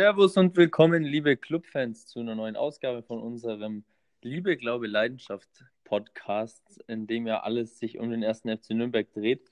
[0.00, 3.82] Servus und willkommen, liebe Clubfans, zu einer neuen Ausgabe von unserem
[4.22, 5.48] Liebe, Glaube, Leidenschaft
[5.82, 9.50] Podcast, in dem ja alles sich um den ersten FC Nürnberg dreht.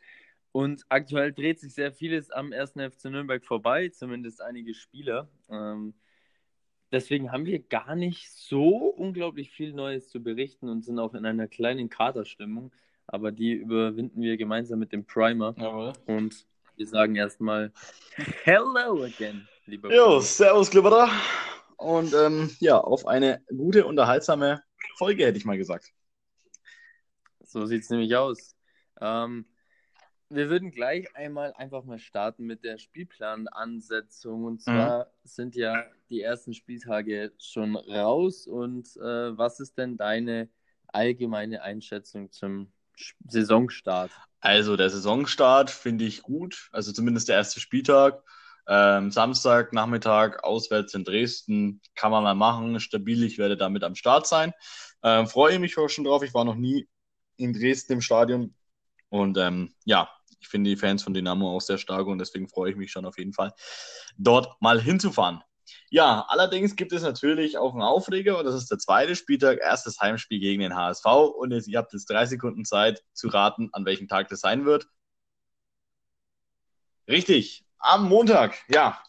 [0.52, 5.28] Und aktuell dreht sich sehr vieles am ersten FC Nürnberg vorbei, zumindest einige Spieler.
[5.50, 5.94] Ähm,
[6.92, 11.26] deswegen haben wir gar nicht so unglaublich viel Neues zu berichten und sind auch in
[11.26, 12.70] einer kleinen Katerstimmung.
[13.08, 15.56] Aber die überwinden wir gemeinsam mit dem Primer.
[15.58, 15.92] Jawohl.
[16.06, 17.72] Und wir sagen erstmal
[18.44, 20.20] Hello again, lieber Jo, Primer.
[20.20, 21.10] servus, Glibberer.
[21.76, 24.62] Und ähm, ja, auf eine gute, unterhaltsame
[24.96, 25.92] Folge, hätte ich mal gesagt.
[27.40, 28.56] So sieht es nämlich aus.
[29.00, 29.46] Ähm,
[30.28, 34.44] wir würden gleich einmal einfach mal starten mit der Spielplanansetzung.
[34.44, 38.46] Und zwar sind ja die ersten Spieltage schon raus.
[38.46, 40.48] Und äh, was ist denn deine
[40.88, 42.72] allgemeine Einschätzung zum
[43.28, 44.20] Saisonstart?
[44.40, 46.68] Also, der Saisonstart finde ich gut.
[46.72, 48.22] Also, zumindest der erste Spieltag.
[48.68, 51.80] Ähm, Samstag, Nachmittag, auswärts in Dresden.
[51.94, 52.80] Kann man mal machen.
[52.80, 54.52] Stabil, ich werde damit am Start sein.
[55.02, 56.22] Ähm, freue mich auch schon drauf.
[56.22, 56.88] Ich war noch nie
[57.36, 58.54] in Dresden im Stadion.
[59.08, 62.70] Und ähm, ja, ich finde die Fans von Dynamo auch sehr stark und deswegen freue
[62.70, 63.52] ich mich schon auf jeden Fall,
[64.16, 65.42] dort mal hinzufahren.
[65.90, 70.00] Ja, allerdings gibt es natürlich auch einen Aufreger und das ist der zweite Spieltag, erstes
[70.00, 71.04] Heimspiel gegen den HSV
[71.36, 74.64] und jetzt, ihr habt jetzt drei Sekunden Zeit zu raten, an welchem Tag das sein
[74.64, 74.88] wird.
[77.08, 79.00] Richtig, am Montag, ja.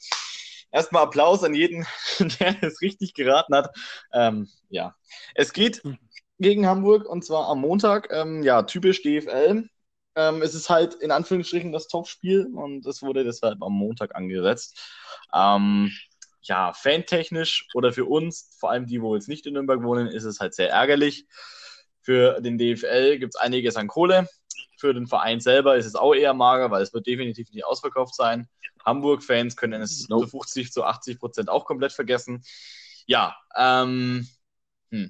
[0.72, 1.88] Erstmal Applaus an jeden,
[2.40, 3.76] der es richtig geraten hat.
[4.14, 4.96] Ähm, ja,
[5.34, 5.82] es geht
[6.40, 8.10] gegen Hamburg und zwar am Montag.
[8.12, 9.70] Ähm, ja, typisch DFL.
[10.16, 14.80] Ähm, es ist halt in Anführungsstrichen das Topspiel und es wurde deshalb am Montag angesetzt.
[15.34, 15.92] Ähm,
[16.42, 20.24] ja, fantechnisch oder für uns, vor allem die, wo jetzt nicht in Nürnberg wohnen, ist
[20.24, 21.28] es halt sehr ärgerlich.
[22.02, 24.28] Für den DFL gibt es einiges an Kohle.
[24.78, 28.16] Für den Verein selber ist es auch eher mager, weil es wird definitiv nicht ausverkauft
[28.16, 28.48] sein.
[28.86, 30.26] Hamburg-Fans können es Nope.
[30.26, 32.44] zu 50, zu 80 Prozent auch komplett vergessen.
[33.06, 34.28] Ja, ähm,
[34.92, 35.10] hm,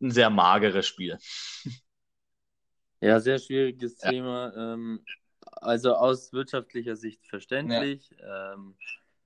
[0.00, 1.18] ein sehr mageres Spiel.
[3.00, 4.10] Ja, sehr schwieriges Ja.
[4.10, 4.52] Thema.
[4.56, 5.04] Ähm,
[5.40, 8.76] also aus wirtschaftlicher Sicht verständlich, ähm,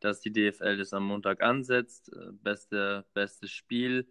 [0.00, 2.12] dass die DFL das am Montag ansetzt.
[2.12, 4.08] Äh, beste, bestes Spiel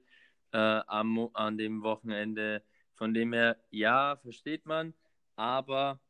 [0.52, 2.64] äh, am, an dem Wochenende.
[2.96, 4.94] Von dem her, ja, versteht man,
[5.40, 6.02] aber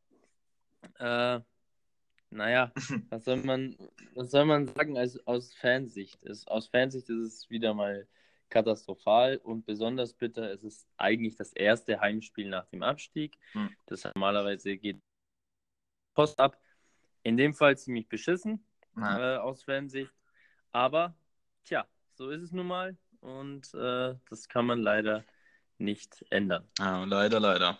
[0.97, 1.39] äh,
[2.31, 2.71] naja,
[3.09, 3.77] was soll man,
[4.15, 6.23] was soll man sagen als, aus Fansicht?
[6.23, 8.07] Es, aus Fansicht ist es wieder mal
[8.49, 10.51] katastrophal und besonders bitter.
[10.51, 13.37] Es ist eigentlich das erste Heimspiel nach dem Abstieg.
[13.51, 13.69] Hm.
[13.85, 14.99] Das normalerweise geht
[16.15, 16.59] Post ab.
[17.21, 18.65] In dem Fall ziemlich beschissen
[18.97, 20.11] äh, aus Fansicht.
[20.71, 21.15] Aber
[21.65, 25.23] tja, so ist es nun mal und äh, das kann man leider
[25.77, 26.67] nicht ändern.
[26.79, 27.79] Ja, leider, leider.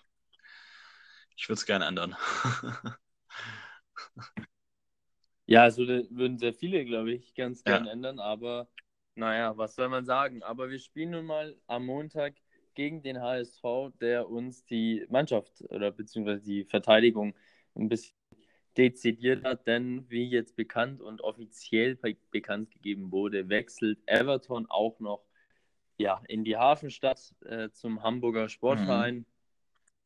[1.39, 2.17] Ich würde es gerne ändern.
[5.45, 7.77] Ja, also da würden sehr viele, glaube ich, ganz Ja.
[7.79, 8.69] gern ändern, aber
[9.15, 10.43] naja, was soll man sagen?
[10.43, 12.35] Aber wir spielen nun mal am Montag
[12.75, 13.63] gegen den HSV,
[13.99, 17.35] der uns die Mannschaft oder beziehungsweise die Verteidigung
[17.75, 18.13] ein bisschen
[18.77, 24.99] dezidiert hat, denn wie jetzt bekannt und offiziell be bekannt gegeben wurde, wechselt Everton auch
[24.99, 25.25] noch
[25.97, 29.25] ja, in die Hafenstadt äh, zum Hamburger Sportverein.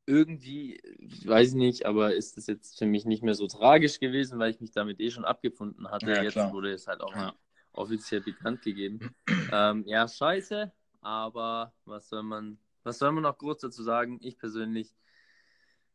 [0.06, 4.38] Irgendwie, ich weiß nicht, aber ist das jetzt für mich nicht mehr so tragisch gewesen,
[4.38, 6.12] weil ich mich damit eh schon abgefunden hatte.
[6.12, 6.52] Ja, jetzt klar.
[6.52, 7.34] wurde es halt auch Ja.
[7.72, 9.16] offiziell bekannt gegeben.
[9.54, 10.72] ähm, ja, scheiße,
[11.02, 14.20] aber was soll man, was soll man noch groß dazu sagen?
[14.22, 14.94] Ich persönlich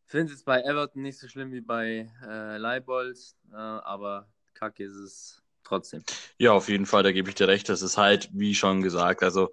[0.06, 3.18] finde es bei Everton nicht so schlimm wie bei äh, Leibold,
[3.52, 6.02] äh, aber kacke ist es trotzdem.
[6.38, 7.68] Ja, auf jeden Fall, da gebe ich dir recht.
[7.68, 9.52] Das ist halt, wie schon gesagt, also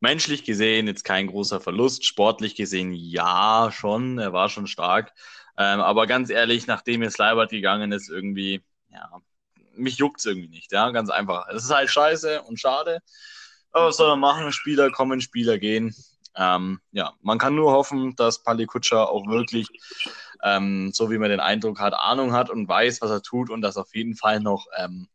[0.00, 5.12] menschlich gesehen jetzt kein großer Verlust, sportlich gesehen ja schon, er war schon stark.
[5.56, 9.20] Ähm, aber ganz ehrlich, nachdem jetzt Leibert gegangen ist, irgendwie, ja,
[9.76, 11.48] mich juckt's irgendwie nicht, ja, ganz einfach.
[11.48, 13.00] Es ist halt scheiße und schade.
[13.72, 14.52] Aber was soll man machen?
[14.52, 15.94] Spieler kommen, Spieler gehen.
[16.36, 19.68] Ähm, ja, man kann nur hoffen, dass Pali Kutscher auch wirklich,
[20.42, 23.62] ähm, so wie man den Eindruck hat, Ahnung hat und weiß, was er tut und
[23.62, 25.08] dass auf jeden Fall noch ähm,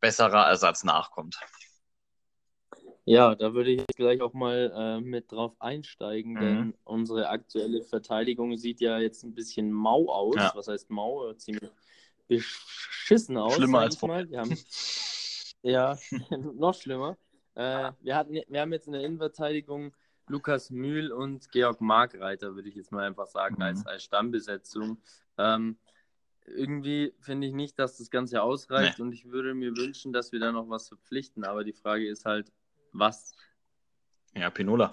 [0.00, 1.38] besserer Ersatz nachkommt.
[3.04, 6.40] Ja, da würde ich jetzt gleich auch mal äh, mit drauf einsteigen, Mhm.
[6.40, 10.36] denn unsere aktuelle Verteidigung sieht ja jetzt ein bisschen mau aus.
[10.36, 10.52] Ja.
[10.54, 11.32] Was heißt mau?
[11.32, 11.70] Ziemlich
[12.26, 13.54] beschissen aus.
[13.54, 14.58] Schlimmer als haben,
[15.62, 15.98] ja,
[16.54, 17.16] noch schlimmer.
[17.54, 19.94] Äh, wir, hatten, wir haben jetzt in der Innenverteidigung
[20.26, 23.62] Lukas Mühl und Georg Markreiter, würde ich jetzt mal einfach sagen, Mhm.
[23.62, 25.00] als, als Stammbesetzung.
[25.38, 25.78] Ähm,
[26.56, 30.40] irgendwie finde ich nicht, dass das Ganze ausreicht und ich würde mir wünschen, dass wir
[30.40, 31.44] da noch was verpflichten.
[31.44, 32.52] Aber die Frage ist halt,
[32.92, 33.32] was?
[34.34, 34.90] Ja, Pinola.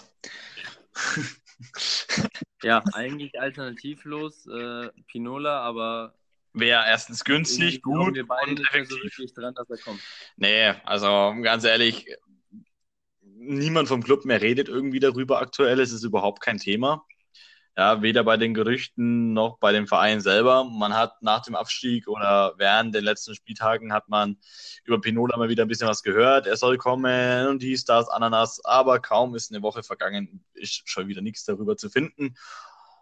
[2.63, 6.15] Ja, eigentlich alternativlos äh, Pinola, aber
[6.53, 8.15] wäre erstens günstig, gut.
[8.15, 10.01] Wir beide nicht mehr so wirklich dran, dass er kommt.
[10.37, 12.07] Nee, also ganz ehrlich,
[13.21, 15.79] niemand vom Club mehr redet irgendwie darüber aktuell.
[15.79, 17.05] Es ist überhaupt kein Thema.
[17.77, 20.63] Ja, weder bei den Gerüchten noch bei dem Verein selber.
[20.63, 24.37] Man hat nach dem Abstieg oder während den letzten Spieltagen hat man
[24.85, 26.47] über Pinola mal wieder ein bisschen was gehört.
[26.47, 28.63] Er soll kommen und dies, das, Ananas.
[28.63, 32.35] Aber kaum ist eine Woche vergangen, ist schon wieder nichts darüber zu finden.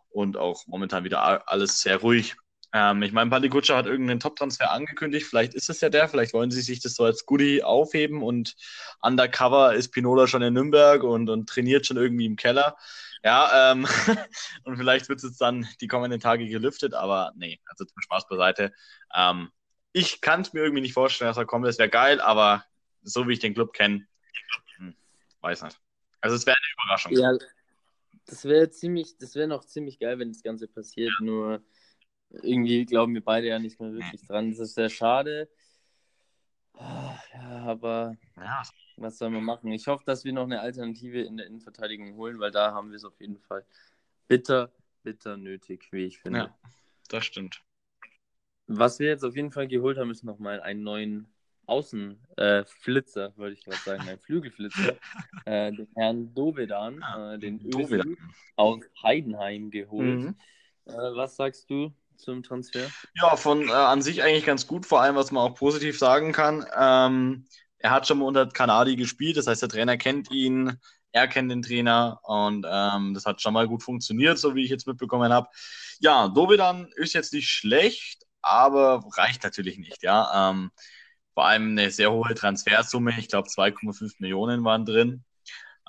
[0.10, 2.36] Und auch momentan wieder alles sehr ruhig.
[2.76, 5.28] Ähm, ich meine, Palikutscher hat irgendeinen Top-Transfer angekündigt.
[5.28, 6.10] Vielleicht ist es ja der.
[6.10, 8.56] Vielleicht wollen sie sich das so als Goodie aufheben und
[9.02, 12.76] undercover ist Pinola schon in Nürnberg und, und trainiert schon irgendwie im Keller.
[13.24, 13.86] Ja, ähm,
[14.64, 18.28] und vielleicht wird es jetzt dann die kommenden Tage gelüftet, aber nee, also zum Spaß
[18.28, 18.74] beiseite.
[19.16, 19.52] Ähm,
[19.94, 21.68] ich kann es mir irgendwie nicht vorstellen, dass er kommt.
[21.68, 22.66] Das wäre geil, aber
[23.04, 24.08] so wie ich den Club kenne,
[24.78, 24.96] hm,
[25.42, 25.80] weiß nicht.
[26.22, 27.12] Also es wäre eine Überraschung.
[27.14, 27.38] Ja,
[28.26, 31.12] das wäre ziemlich, das wäre noch ziemlich geil, wenn das Ganze passiert.
[31.20, 31.26] Ja.
[31.26, 31.64] Nur
[32.42, 34.50] irgendwie glauben wir beide ja nicht mehr wirklich dran.
[34.50, 35.50] Das ist sehr schade.
[36.76, 38.64] Ah, ja, aber ja.
[38.98, 39.72] was soll man machen?
[39.72, 42.96] Ich hoffe, dass wir noch eine Alternative in der Innenverteidigung holen, weil da haben wir
[42.98, 43.66] es auf jeden Fall
[44.28, 44.72] bitter,
[45.04, 46.40] bitter nötig, wie ich finde.
[46.40, 46.58] Ja,
[47.10, 47.62] das stimmt.
[48.66, 51.28] Was wir jetzt auf jeden Fall geholt haben, ist nochmal einen neuen
[51.66, 54.98] Außenflitzer, äh, würde ich gerade sagen, ein Flügelflitzer,
[55.46, 58.18] äh, den Herrn Dovedan, äh, den Dovedan.
[58.56, 60.20] aus Heidenheim geholt.
[60.20, 60.36] Mhm.
[60.86, 62.90] Äh, was sagst du zum Transfer?
[63.16, 66.32] Ja, von äh, an sich eigentlich ganz gut, vor allem was man auch positiv sagen
[66.32, 66.66] kann.
[66.78, 67.46] Ähm,
[67.80, 70.80] er hat schon mal unter Kanadi gespielt, das heißt, der Trainer kennt ihn,
[71.12, 74.70] er kennt den Trainer und ähm, das hat schon mal gut funktioniert, so wie ich
[74.70, 75.48] jetzt mitbekommen habe.
[76.00, 80.50] Ja, Dovedan ist jetzt nicht schlecht, aber reicht natürlich nicht, ja.
[80.52, 80.72] Ähm,
[81.34, 85.24] vor allem eine sehr hohe Transfersumme, ich glaube 2,5 Millionen waren drin.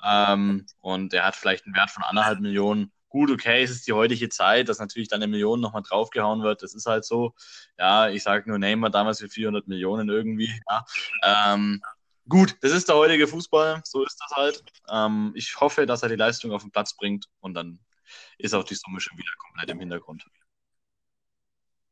[0.03, 3.93] Ähm, und er hat vielleicht einen Wert von anderthalb Millionen gut, okay, es ist die
[3.93, 6.61] heutige Zeit, dass natürlich dann eine Million nochmal draufgehauen wird.
[6.61, 7.33] Das ist halt so.
[7.79, 10.49] Ja, ich sage nur Neymar damals für 400 Millionen irgendwie.
[10.69, 11.53] Ja.
[11.53, 11.81] Ähm,
[12.27, 14.63] gut, das ist der heutige Fußball, so ist das halt.
[14.89, 17.79] Ähm, ich hoffe, dass er die Leistung auf den Platz bringt und dann
[18.37, 20.25] ist auch die Summe schon wieder komplett im Hintergrund.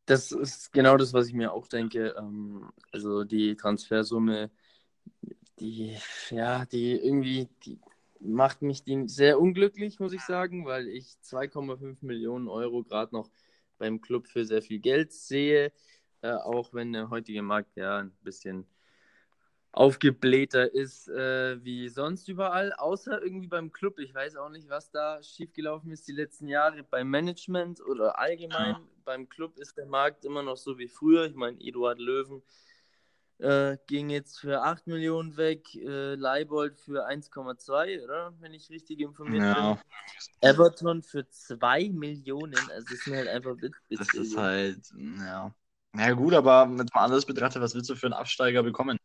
[0.05, 2.15] Das ist genau das, was ich mir auch denke.
[2.17, 4.51] Ähm, also die Transfersumme,
[5.59, 5.97] die,
[6.31, 7.79] ja, die irgendwie, die,
[8.23, 13.29] macht mich die sehr unglücklich, muss ich sagen, weil ich 2,5 Millionen Euro gerade noch
[13.77, 15.71] beim Club für sehr viel Geld sehe.
[16.21, 18.65] Äh, auch wenn der heutige Markt ja ein bisschen
[19.73, 23.97] aufgeblähter ist äh, wie sonst überall, außer irgendwie beim Club.
[23.99, 28.73] Ich weiß auch nicht, was da schiefgelaufen ist die letzten Jahre beim Management oder allgemein.
[28.73, 28.81] Ja.
[29.03, 31.25] Beim Club ist der Markt immer noch so wie früher.
[31.25, 32.43] Ich meine, Eduard Löwen
[33.43, 38.33] äh, ging jetzt für 8 Millionen weg, äh, Leibold für 1,2, oder?
[38.39, 39.73] Wenn ich richtig informiert ja.
[39.73, 39.81] bin.
[40.41, 45.53] Everton für 2 Millionen, also das sind halt einfach Witz Das ist halt, ja.
[45.91, 48.97] Na ja, gut, aber mit mal anders betrachtet, was willst du für einen Absteiger bekommen?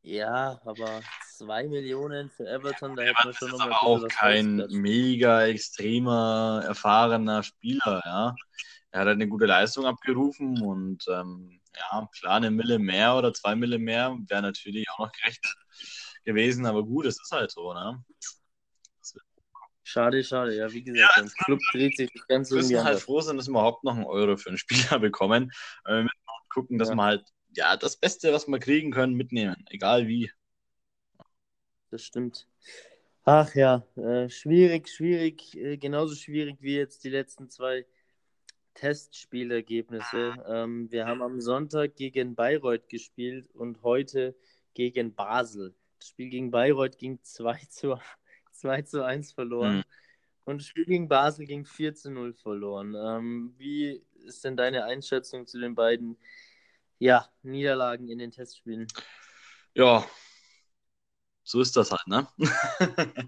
[0.00, 1.02] Ja, aber
[1.36, 3.68] 2 Millionen für Everton, da hätte man schon nochmal.
[3.68, 8.34] aber auch kein mega extremer, erfahrener Spieler, ja.
[8.90, 13.32] Er hat halt eine gute Leistung abgerufen und ähm, ja, klar, eine Mille mehr oder
[13.32, 15.44] zwei Mille mehr wäre natürlich auch noch gerecht
[16.24, 18.04] gewesen, aber gut, es ist halt so, ne?
[19.82, 20.54] Schade, schade.
[20.54, 23.38] Ja, wie gesagt, ja, der Club dreht sich das Ganze Wir müssen halt froh sein,
[23.38, 25.50] dass wir überhaupt noch einen Euro für einen Spieler bekommen.
[25.86, 26.18] Wir müssen
[26.50, 26.94] gucken, dass ja.
[26.94, 30.30] wir halt ja, das Beste, was wir kriegen können, mitnehmen, egal wie.
[31.90, 32.46] Das stimmt.
[33.24, 37.86] Ach ja, äh, schwierig, schwierig, äh, genauso schwierig wie jetzt die letzten zwei
[38.78, 40.34] Testspielergebnisse.
[40.46, 44.36] Ähm, wir haben am Sonntag gegen Bayreuth gespielt und heute
[44.74, 45.74] gegen Basel.
[45.98, 47.98] Das Spiel gegen Bayreuth ging 2 zu,
[48.52, 49.78] 2 zu 1 verloren.
[49.78, 49.84] Mhm.
[50.44, 52.94] Und das Spiel gegen Basel ging 4 zu 0 verloren.
[52.94, 56.16] Ähm, wie ist denn deine Einschätzung zu den beiden
[57.00, 58.86] ja, Niederlagen in den Testspielen?
[59.74, 60.06] Ja,
[61.42, 62.28] so ist das halt, ne?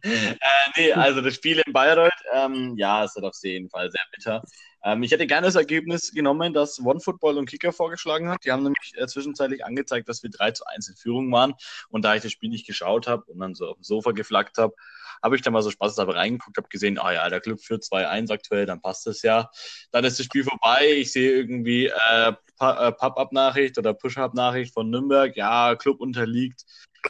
[0.03, 0.37] äh,
[0.77, 4.43] nee, also das Spiel in Bayreuth, ähm, ja, ist halt auf jeden Fall sehr bitter.
[4.85, 8.45] Ähm, ich hätte gerne das Ergebnis genommen, das OneFootball und Kicker vorgeschlagen hat.
[8.45, 11.55] Die haben nämlich äh, zwischenzeitlich angezeigt, dass wir 3 zu 1 in Führung waren.
[11.89, 14.59] Und da ich das Spiel nicht geschaut habe und dann so auf dem Sofa geflaggt
[14.59, 14.75] habe,
[15.23, 18.31] habe ich dann mal so spaßeshalber reingeguckt, habe gesehen, ah ja, der Club führt 2-1
[18.33, 19.51] aktuell, dann passt das ja.
[19.91, 20.93] Dann ist das Spiel vorbei.
[20.97, 25.37] Ich sehe irgendwie äh, äh Pop-Up-Nachricht oder Push-Up-Nachricht von Nürnberg.
[25.37, 26.65] Ja, Club unterliegt.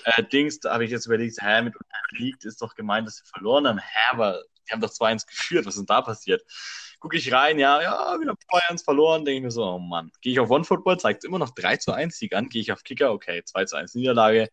[0.05, 3.25] Äh, Dings, da habe ich jetzt überlegt, hä, mit unterliegt ist doch gemeint, dass sie
[3.27, 3.79] verloren haben.
[3.79, 5.67] Hä, aber die haben doch 2-1 geführt.
[5.67, 6.43] Was ist denn da passiert?
[7.01, 10.13] gucke ich rein, ja, ja, wieder Bayerns verloren, denke ich mir so, oh Mann.
[10.21, 12.73] Gehe ich auf OneFootball, zeigt es immer noch 3 zu 1 Sieg an, gehe ich
[12.73, 14.51] auf Kicker, okay, 2 zu 1 Niederlage.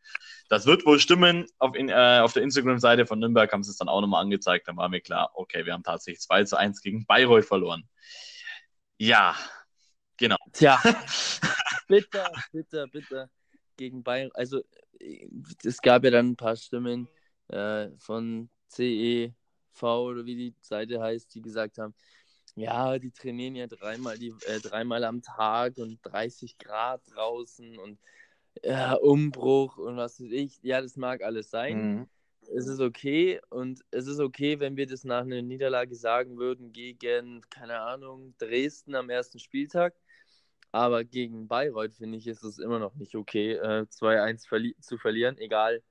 [0.48, 1.46] Das wird wohl stimmen.
[1.60, 4.70] Auf, in, äh, auf der Instagram-Seite von Nürnberg haben sie es dann auch nochmal angezeigt,
[4.70, 7.84] dann war mir klar, okay, wir haben tatsächlich 2 zu 1 gegen Bayreuth verloren.
[8.98, 9.36] Ja,
[10.18, 10.38] Genau.
[10.52, 10.82] Tja,
[11.88, 13.30] bitter, bitter, bitter
[13.78, 14.32] gegen Bayern.
[14.34, 14.64] Also,
[15.64, 17.08] es gab ja dann ein paar Stimmen
[17.50, 19.34] äh, von CEV
[19.82, 21.94] oder wie die Seite heißt, die gesagt haben,
[22.56, 28.00] ja, die trainieren ja dreimal, die, äh, dreimal am Tag und 30 Grad draußen und
[28.64, 30.58] ja, Umbruch und was weiß ich.
[30.64, 31.96] Ja, das mag alles sein.
[31.96, 32.08] Mhm.
[32.56, 36.72] Es ist okay und es ist okay, wenn wir das nach einer Niederlage sagen würden
[36.72, 39.94] gegen, keine Ahnung, Dresden am ersten Spieltag.
[40.72, 44.98] Aber gegen Bayreuth, finde ich, ist es immer noch nicht okay, äh, 2-1 verli zu
[44.98, 45.82] verlieren, egal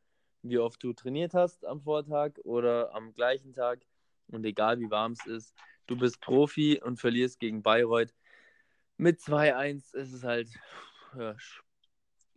[0.42, 3.80] wie oft du trainiert hast am Vortag oder am gleichen Tag
[4.28, 5.54] und egal wie warm es ist.
[5.87, 8.14] Du bist Profi und verlierst gegen Bayreuth.
[8.97, 10.49] Mit 2-1 ist es halt
[11.18, 11.35] ja,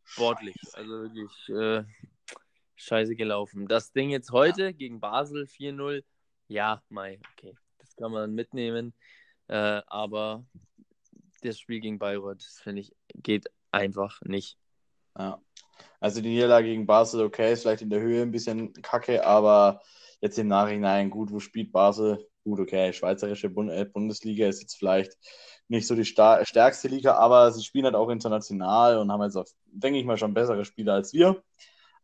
[0.03, 0.55] sportlich.
[0.73, 1.83] Also wirklich äh,
[2.75, 3.67] scheiße gelaufen.
[3.67, 6.03] Das Ding jetzt heute gegen Basel 4-0,
[6.47, 7.55] ja, Mai, okay.
[7.77, 8.93] Das kann man mitnehmen.
[9.47, 10.45] Äh, aber
[11.41, 14.57] das Spiel gegen Bayreuth, finde ich, geht einfach nicht.
[15.17, 15.41] Ja.
[15.99, 19.81] Also die Niederlage gegen Basel, okay, ist vielleicht in der Höhe ein bisschen kacke, aber
[20.21, 22.25] jetzt im Nachhinein gut, wo spielt Basel?
[22.43, 25.17] Gut, okay, schweizerische Bund äh, Bundesliga ist jetzt vielleicht
[25.67, 29.45] nicht so die stärkste Liga, aber sie spielen halt auch international und haben jetzt auch,
[29.65, 31.43] denke ich mal, schon bessere Spieler als wir.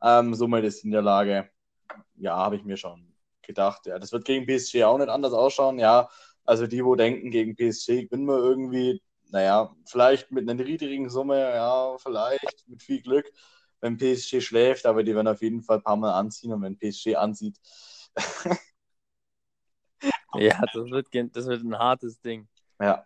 [0.03, 1.49] Ähm, somit ist die Niederlage,
[2.15, 3.85] ja, habe ich mir schon gedacht.
[3.85, 5.79] Ja, das wird gegen PSG auch nicht anders ausschauen.
[5.79, 6.09] Ja,
[6.43, 9.01] also die, wo denken, gegen PSG gewinnen wir irgendwie,
[9.31, 13.25] naja, vielleicht mit einer niedrigen Summe, ja, vielleicht mit viel Glück,
[13.81, 16.77] wenn PSG schläft, aber die werden auf jeden Fall ein paar Mal anziehen und wenn
[16.77, 17.57] PSG ansieht.
[20.35, 22.47] ja, das wird, das wird ein hartes Ding.
[22.79, 23.05] Ja.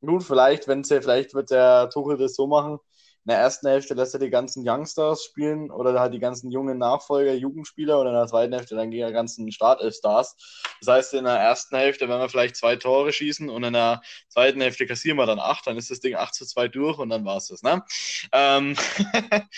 [0.00, 2.78] Gut, vielleicht, wenn sie, vielleicht wird der Tuchel das so machen,
[3.24, 6.76] in der ersten Hälfte lässt er die ganzen Youngstars spielen oder halt die ganzen jungen
[6.76, 10.36] Nachfolger, Jugendspieler und in der zweiten Hälfte dann gegen die ganzen Startelf-Stars.
[10.80, 14.02] Das heißt, in der ersten Hälfte werden wir vielleicht zwei Tore schießen und in der
[14.28, 17.08] zweiten Hälfte kassieren wir dann acht, dann ist das Ding 8 zu 2 durch und
[17.08, 17.82] dann war es das, ne?
[18.32, 18.76] Ähm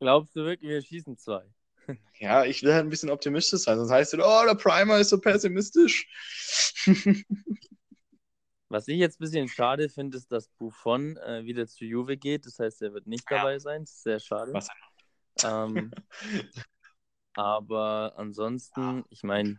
[0.00, 1.44] Glaubst du wirklich, wir schießen zwei?
[2.18, 5.08] Ja, ich will halt ein bisschen optimistisch sein, sonst heißt es, oh, der Primer ist
[5.08, 6.06] so pessimistisch.
[8.70, 12.46] Was ich jetzt ein bisschen schade finde, ist, dass Buffon äh, wieder zu Juve geht.
[12.46, 13.38] Das heißt, er wird nicht ja.
[13.38, 13.82] dabei sein.
[13.82, 14.52] Das ist sehr schade.
[15.42, 15.90] Ähm,
[17.34, 19.58] aber ansonsten, ich meine,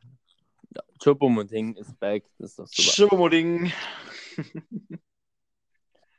[0.74, 2.24] ja, Chupomoting ist back.
[2.39, 3.18] Das ist doch super.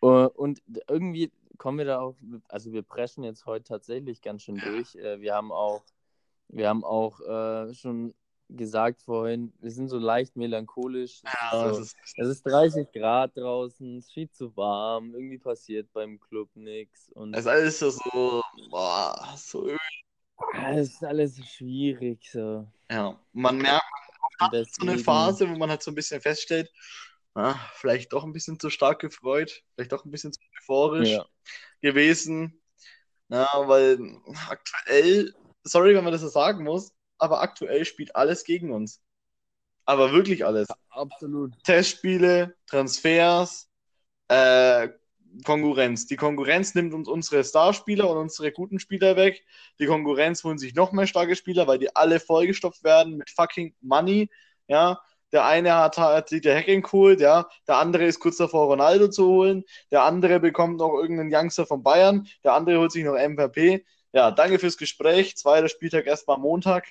[0.05, 2.17] Uh, und irgendwie kommen wir da auch,
[2.49, 4.97] also wir preschen jetzt heute tatsächlich ganz schön durch.
[4.97, 5.85] Äh, wir haben auch,
[6.49, 8.13] wir haben auch äh, schon
[8.57, 11.23] gesagt vorhin, wir sind so leicht melancholisch.
[11.25, 15.39] Ja, es, ist so, es ist 30 Grad draußen, es ist viel zu warm, irgendwie
[15.39, 17.11] passiert beim Club nichts.
[17.33, 19.79] Es ist alles so, boah, so öl.
[20.67, 22.29] Es ist alles so schwierig.
[22.31, 22.67] So.
[22.91, 23.85] Ja, man merkt,
[24.41, 26.71] man hat so eine Phase, wo man halt so ein bisschen feststellt,
[27.35, 31.27] na, vielleicht doch ein bisschen zu stark gefreut, vielleicht doch ein bisschen zu euphorisch ja.
[31.81, 32.61] gewesen.
[33.29, 33.99] Ja, weil
[34.49, 36.93] aktuell, sorry, wenn man das so sagen muss,
[37.23, 39.01] aber aktuell spielt alles gegen uns.
[39.85, 40.69] Aber wirklich alles.
[40.91, 41.53] Absolut.
[41.65, 43.69] Testspiele, Transfers,
[44.29, 44.89] äh,
[45.45, 46.07] Konkurrenz.
[46.07, 49.45] Die Konkurrenz nimmt uns unsere Starspieler und unsere guten Spieler weg.
[49.79, 53.75] Die Konkurrenz holen sich noch mehr starke Spieler, weil die alle vollgestopft werden mit fucking
[53.81, 54.31] Money.
[54.69, 55.01] Ja,
[55.33, 57.49] der eine hat, hat sich der Hacking geholt, ja.
[57.67, 59.65] Der andere ist kurz davor, Ronaldo zu holen.
[59.91, 62.27] Der andere bekommt noch irgendeinen Youngster von Bayern.
[62.45, 63.85] Der andere holt sich noch MVP.
[64.13, 65.37] Ja, danke fürs Gespräch.
[65.37, 66.89] Zweiter Spieltag erstmal Montag.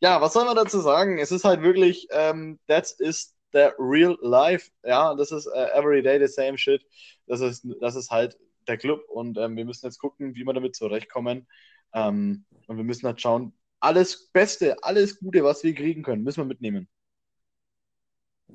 [0.00, 1.18] Ja, was soll man dazu sagen?
[1.18, 4.70] Es ist halt wirklich, ähm, that is the real life.
[4.84, 6.84] Ja, das ist uh, every day the same shit.
[7.26, 10.52] Das ist, das ist halt der Club und ähm, wir müssen jetzt gucken, wie wir
[10.52, 11.46] damit zurechtkommen.
[11.94, 16.40] Ähm, und wir müssen halt schauen, alles Beste, alles Gute, was wir kriegen können, müssen
[16.40, 16.88] wir mitnehmen.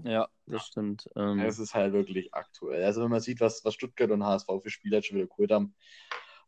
[0.04, 1.10] Ja, das stimmt.
[1.16, 2.84] Ähm, es ist halt wirklich aktuell.
[2.84, 5.76] Also wenn man sieht, was, was Stuttgart und HSV für Spieler schon wieder geholt haben,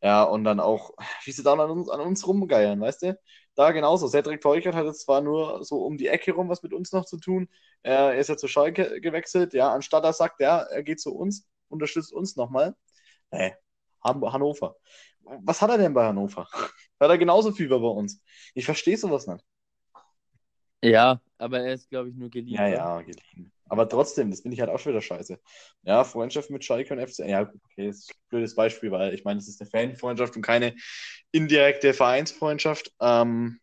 [0.05, 0.91] ja, und dann auch,
[1.23, 3.19] wie sie dann an uns, an uns rumgeiern, weißt du?
[3.55, 4.07] Da genauso.
[4.07, 7.05] Cedric Teuchert hat jetzt zwar nur so um die Ecke rum was mit uns noch
[7.05, 7.49] zu tun.
[7.81, 11.47] Er ist ja zu Schalke gewechselt, ja, anstatt er sagt, ja, er geht zu uns,
[11.69, 12.75] unterstützt uns nochmal.
[13.31, 13.55] Nee,
[14.03, 14.75] Hannover.
[15.23, 16.47] Was hat er denn bei Hannover?
[16.99, 18.21] Hat er genauso viel wie bei uns?
[18.53, 19.43] Ich verstehe sowas nicht.
[20.83, 22.53] Ja, aber er ist, glaube ich, nur geliehen.
[22.53, 23.51] Ja, ja, geliehen.
[23.67, 25.39] Aber trotzdem, das finde ich halt auch schon wieder scheiße.
[25.83, 27.19] Ja, Freundschaft mit Schalke und FC.
[27.27, 30.43] Ja, okay, das ist ein blödes Beispiel, weil ich meine, es ist eine Fanfreundschaft und
[30.43, 30.75] keine
[31.31, 32.93] indirekte Vereinsfreundschaft.
[33.01, 33.59] Ähm,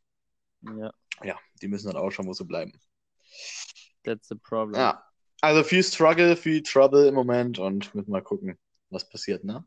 [0.62, 0.92] ja.
[1.22, 2.72] ja, die müssen dann auch schauen, wo sie bleiben.
[4.02, 4.80] That's the problem.
[4.80, 5.04] Ja,
[5.40, 8.58] also viel Struggle, viel Trouble im Moment und müssen mal gucken,
[8.90, 9.64] was passiert, ne?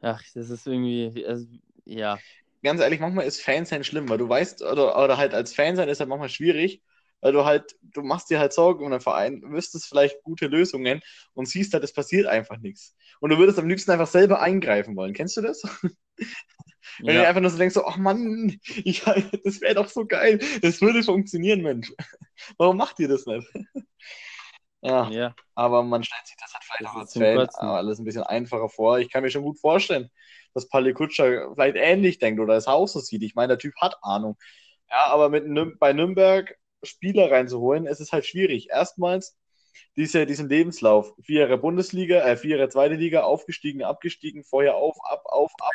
[0.00, 1.46] Ach, das ist irgendwie, also,
[1.84, 2.18] ja.
[2.62, 5.88] Ganz ehrlich, manchmal ist Fansein schlimm, weil du weißt, oder, oder halt als Fan sein
[5.88, 6.82] ist halt manchmal schwierig,
[7.22, 11.00] weil du halt, du machst dir halt Sorgen um den Verein, wüsstest vielleicht gute Lösungen
[11.32, 12.94] und siehst halt, es passiert einfach nichts.
[13.20, 15.14] Und du würdest am liebsten einfach selber eingreifen wollen.
[15.14, 15.62] Kennst du das?
[16.98, 17.22] Wenn ja.
[17.22, 19.02] du einfach nur so denkst, so, ach Mann, ich,
[19.44, 21.92] das wäre doch so geil, das würde funktionieren, Mensch.
[22.58, 23.48] Warum macht ihr das nicht?
[24.84, 25.34] Ja, ja.
[25.54, 28.68] aber man stellt sich das halt vielleicht das auch als Fan alles ein bisschen einfacher
[28.68, 28.98] vor.
[28.98, 30.10] Ich kann mir schon gut vorstellen,
[30.54, 33.22] dass Palle Kutscher vielleicht ähnlich denkt oder das Haus so sieht.
[33.22, 34.36] Ich meine, der Typ hat Ahnung.
[34.90, 35.44] Ja, aber mit
[35.78, 38.70] bei Nürnberg Spieler reinzuholen, ist es halt schwierig.
[38.70, 39.36] Erstmals
[39.96, 41.14] diese, diesen Lebenslauf.
[41.22, 45.72] Vier Jahre Bundesliga, äh, vier Jahre zweite Liga, aufgestiegen, abgestiegen, vorher auf, ab, auf, ab.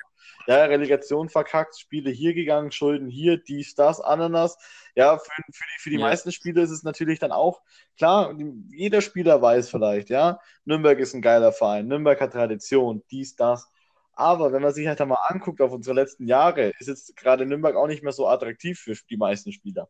[0.47, 4.57] Ja, Relegation verkackt, Spiele hier gegangen, Schulden hier, dies, das, Ananas.
[4.95, 6.01] Ja, für, für die, für die ja.
[6.01, 7.61] meisten Spieler ist es natürlich dann auch
[7.97, 8.35] klar,
[8.71, 13.67] jeder Spieler weiß vielleicht, ja, Nürnberg ist ein geiler Verein, Nürnberg hat Tradition, dies, das.
[14.13, 17.75] Aber wenn man sich halt einmal anguckt auf unsere letzten Jahre, ist jetzt gerade Nürnberg
[17.75, 19.89] auch nicht mehr so attraktiv für die meisten Spieler.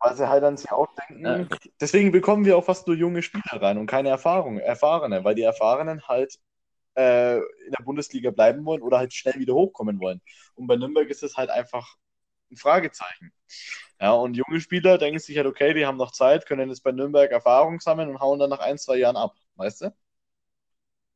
[0.00, 1.58] Weil sie halt an sich auch denken, ja.
[1.80, 5.42] deswegen bekommen wir auch fast nur junge Spieler rein und keine Erfahrung, Erfahrene, weil die
[5.42, 6.38] Erfahrenen halt
[6.96, 10.20] äh, in der Bundesliga bleiben wollen oder halt schnell wieder hochkommen wollen.
[10.54, 11.96] Und bei Nürnberg ist es halt einfach
[12.50, 13.32] ein Fragezeichen.
[14.00, 16.92] Ja, und junge Spieler denken sich halt, okay, die haben noch Zeit, können jetzt bei
[16.92, 19.94] Nürnberg Erfahrung sammeln und hauen dann nach ein, zwei Jahren ab, weißt du?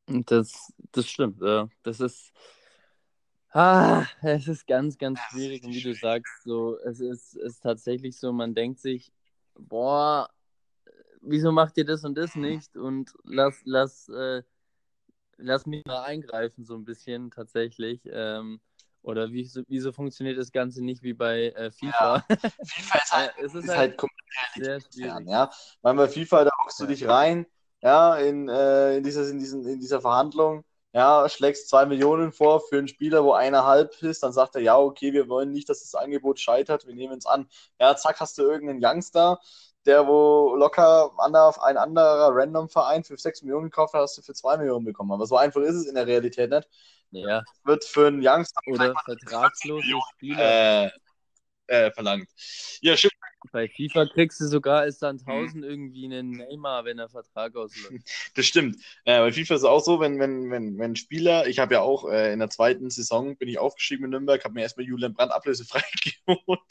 [0.07, 1.69] Das, das stimmt, ja.
[1.83, 2.33] Das ist.
[3.53, 5.63] Ah, es ist ganz, ganz schwierig.
[5.63, 9.11] Und wie du sagst, so, es ist, ist tatsächlich so, man denkt sich,
[9.53, 10.27] boah,
[11.21, 12.75] wieso macht ihr das und das nicht?
[12.75, 14.41] Und lass, lass, äh,
[15.37, 18.01] lass mich mal eingreifen, so ein bisschen tatsächlich.
[18.05, 18.59] Ähm,
[19.03, 22.25] oder wieso, wieso funktioniert das Ganze nicht wie bei äh, FIFA?
[22.27, 24.11] Ja, FIFA ist halt, es ist, ist halt, halt
[24.55, 25.27] sehr schwierig.
[25.27, 25.51] Ja?
[25.81, 27.45] Weil bei FIFA, da hockst du dich rein,
[27.81, 30.63] ja, in, äh, in, dieses, in, diesen, in dieser Verhandlung,
[30.93, 34.61] ja, schlägst zwei Millionen vor für einen Spieler, wo einer halb ist, dann sagt er,
[34.61, 37.47] ja, okay, wir wollen nicht, dass das Angebot scheitert, wir nehmen es an.
[37.79, 39.39] Ja, zack, hast du irgendeinen Youngster,
[39.87, 41.35] der wo locker ein
[41.77, 45.11] anderer Random-Verein für 6 Millionen gekauft hat, hast du für 2 Millionen bekommen.
[45.11, 46.69] Aber so einfach ist es in der Realität nicht.
[47.09, 47.41] Ja.
[47.63, 50.91] Wird für einen Youngster oder vertragslose Spieler äh,
[51.67, 52.29] äh, verlangt.
[52.81, 53.13] Ja, stimmt.
[53.51, 55.63] Bei FIFA kriegst du sogar als dann 1000 mhm.
[55.63, 58.05] irgendwie einen Neymar, wenn der Vertrag ausläuft.
[58.35, 58.77] Das stimmt.
[59.05, 61.81] Äh, bei FIFA ist es auch so, wenn, wenn, wenn, wenn Spieler, ich habe ja
[61.81, 65.13] auch äh, in der zweiten Saison bin ich aufgestiegen in Nürnberg, habe mir erstmal Julian
[65.13, 65.83] Brandt ablösefrei
[66.25, 66.61] geholt.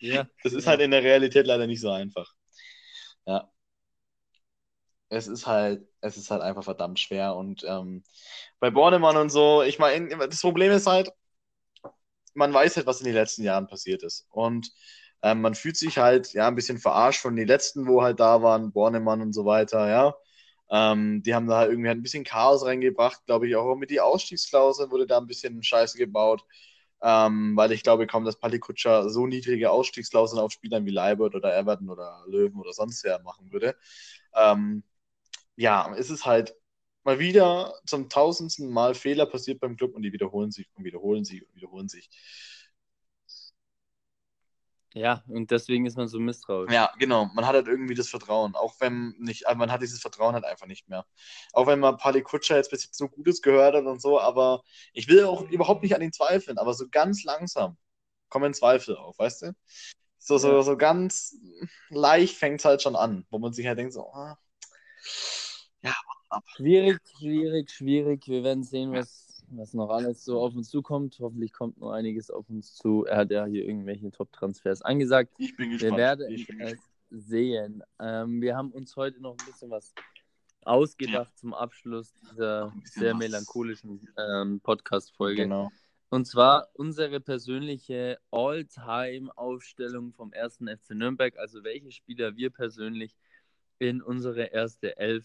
[0.00, 0.28] Ja.
[0.42, 0.70] Das ist ja.
[0.70, 2.32] halt in der Realität leider nicht so einfach.
[3.26, 3.50] Ja.
[5.08, 7.34] Es ist halt, es ist halt einfach verdammt schwer.
[7.34, 8.04] Und ähm,
[8.60, 11.10] bei Bornemann und so, ich meine, das Problem ist halt,
[12.34, 14.26] man weiß halt, was in den letzten Jahren passiert ist.
[14.30, 14.70] Und
[15.22, 18.42] ähm, man fühlt sich halt ja ein bisschen verarscht von den letzten, wo halt da
[18.42, 20.14] waren, Bornemann und so weiter, ja.
[20.70, 23.90] Ähm, die haben da halt irgendwie halt ein bisschen Chaos reingebracht, glaube ich, auch mit
[23.90, 26.44] die Ausstiegsklausel wurde da ein bisschen Scheiße gebaut.
[27.02, 31.56] Ähm, weil ich glaube kaum, dass Palikutscher so niedrige Ausstiegsklauseln auf Spielern wie Leibert oder
[31.56, 33.74] Everton oder Löwen oder sonst wer machen würde.
[34.34, 34.82] Ähm,
[35.56, 36.54] ja, es ist halt
[37.10, 41.24] mal wieder zum tausendsten Mal Fehler passiert beim Club und die wiederholen sich und wiederholen
[41.24, 42.08] sich und wiederholen sich.
[44.92, 46.72] Ja, und deswegen ist man so misstrauisch.
[46.72, 47.26] Ja, genau.
[47.26, 48.56] Man hat halt irgendwie das Vertrauen.
[48.56, 51.06] Auch wenn nicht, also man hat dieses Vertrauen halt einfach nicht mehr.
[51.52, 54.62] Auch wenn man Pali Kutscher jetzt bis jetzt so Gutes gehört hat und so, aber
[54.92, 57.76] ich will auch überhaupt nicht an ihn zweifeln, aber so ganz langsam
[58.28, 59.52] kommen Zweifel auf, weißt du?
[60.18, 61.36] So, so, so ganz
[61.88, 64.38] leicht fängt es halt schon an, wo man sich halt denkt, so, ah,
[65.82, 65.94] ja,
[66.46, 68.28] Schwierig, schwierig, schwierig.
[68.28, 71.18] Wir werden sehen, was, was noch alles so auf uns zukommt.
[71.20, 73.04] Hoffentlich kommt noch einiges auf uns zu.
[73.04, 75.32] Er hat ja hier irgendwelche Top-Transfers angesagt.
[75.38, 75.92] Ich bin gespannt.
[75.92, 76.78] Wir werden es
[77.10, 77.82] sehen.
[77.98, 79.92] Ähm, wir haben uns heute noch ein bisschen was
[80.62, 81.36] ausgedacht ja.
[81.36, 85.42] zum Abschluss dieser sehr melancholischen ähm, Podcast-Folge.
[85.42, 85.70] Genau.
[86.10, 93.16] Und zwar unsere persönliche All-Time-Aufstellung vom ersten FC Nürnberg, also welche Spieler wir persönlich
[93.78, 95.24] in unsere erste Elf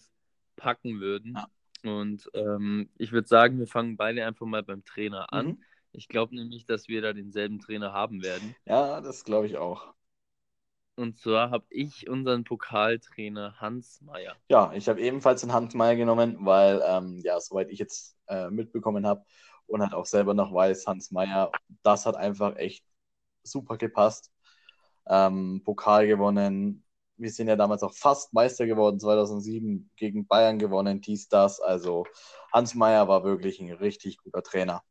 [0.56, 1.34] packen würden.
[1.34, 1.46] Ja.
[1.90, 5.46] Und ähm, ich würde sagen, wir fangen beide einfach mal beim Trainer an.
[5.46, 5.62] Mhm.
[5.92, 8.54] Ich glaube nämlich, dass wir da denselben Trainer haben werden.
[8.66, 9.94] Ja, das glaube ich auch.
[10.96, 14.34] Und zwar habe ich unseren Pokaltrainer Hans Meyer.
[14.48, 18.48] Ja, ich habe ebenfalls den Hans Meyer genommen, weil, ähm, ja, soweit ich jetzt äh,
[18.50, 19.22] mitbekommen habe
[19.66, 22.84] und halt auch selber noch weiß, Hans Meyer, das hat einfach echt
[23.42, 24.32] super gepasst.
[25.06, 26.82] Ähm, Pokal gewonnen,
[27.16, 31.60] wir sind ja damals auch fast Meister geworden, 2007 gegen Bayern gewonnen, dies, das.
[31.60, 32.06] Also
[32.52, 34.82] Hans Meyer war wirklich ein richtig guter Trainer.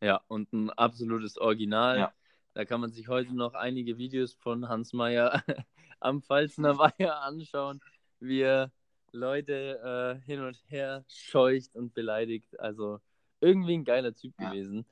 [0.00, 1.98] Ja, und ein absolutes Original.
[1.98, 2.12] Ja.
[2.54, 5.42] Da kann man sich heute noch einige Videos von Hans Meyer
[6.00, 7.80] am Pfalzner Weiher anschauen,
[8.20, 8.72] wie er
[9.12, 12.58] Leute äh, hin und her scheucht und beleidigt.
[12.58, 13.00] Also
[13.40, 14.50] irgendwie ein geiler Typ ja.
[14.50, 14.86] gewesen.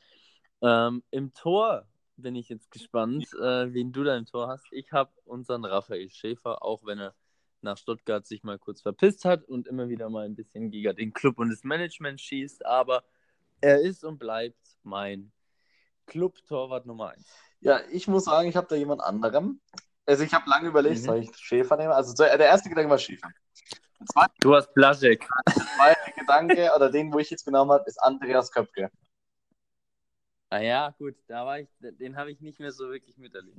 [0.63, 4.67] Ähm, Im Tor bin ich jetzt gespannt, äh, wen du da im Tor hast.
[4.71, 7.15] Ich habe unseren Raphael Schäfer, auch wenn er
[7.61, 11.13] nach Stuttgart sich mal kurz verpisst hat und immer wieder mal ein bisschen gegen den
[11.13, 13.05] Club und das Management schießt, aber
[13.61, 15.33] er ist und bleibt mein
[16.07, 17.27] Club-Torwart Nummer 1.
[17.61, 19.61] Ja, ich muss sagen, ich habe da jemand anderem.
[20.07, 21.05] Also ich habe lange überlegt, mhm.
[21.05, 21.93] soll ich Schäfer nehmen?
[21.93, 23.31] Also der erste Gedanke war Schäfer.
[24.41, 25.27] du hast Blasek.
[25.47, 28.91] Der zweite Gedanke, oder den, wo ich jetzt genommen habe, ist Andreas Köpke.
[30.51, 33.59] Ah ja, gut, da war ich, den habe ich nicht mehr so wirklich miterlebt.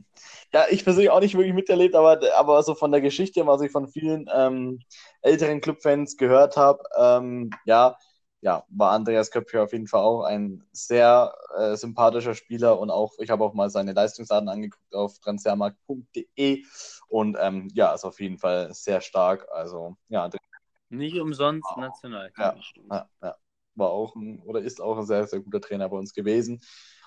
[0.53, 3.71] Ja, ich persönlich auch nicht wirklich miterlebt, aber, aber so von der Geschichte, was ich
[3.71, 4.79] von vielen ähm,
[5.21, 7.97] älteren Clubfans gehört habe, ähm, ja,
[8.41, 13.13] ja, war Andreas Köpke auf jeden Fall auch ein sehr äh, sympathischer Spieler und auch,
[13.17, 16.63] ich habe auch mal seine Leistungsdaten angeguckt auf transfermarkt.de
[17.07, 19.47] und ähm, ja, ist auf jeden Fall sehr stark.
[19.51, 20.29] Also, ja.
[20.89, 22.31] Nicht umsonst national.
[22.37, 22.55] Ja,
[22.89, 23.35] ja, ja
[23.75, 26.61] war auch ein, oder ist auch ein sehr, sehr guter Trainer bei uns gewesen.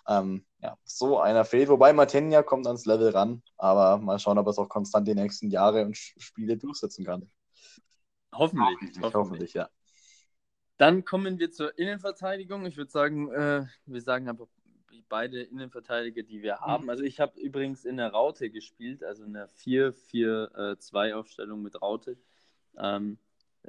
[0.07, 1.69] Ähm, ja, so einer fehlt.
[1.69, 5.15] Wobei Martenia kommt ans Level ran, aber mal schauen, ob er es auch konstant die
[5.15, 7.31] nächsten Jahre und Spiele durchsetzen kann.
[8.33, 8.79] Hoffentlich.
[8.81, 9.69] Hoffentlich, hoffentlich ja.
[10.79, 12.65] Dann kommen wir zur Innenverteidigung.
[12.65, 14.47] Ich würde sagen, äh, wir sagen einfach
[15.09, 16.85] beide Innenverteidiger, die wir haben.
[16.85, 16.91] Mhm.
[16.91, 22.19] Also ich habe übrigens in der Raute gespielt, also in der 4-4-2-Aufstellung mit Raute.
[22.79, 23.19] Ähm,